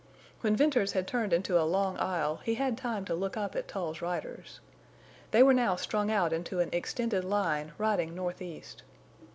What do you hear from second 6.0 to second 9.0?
out into an extended line riding northeast.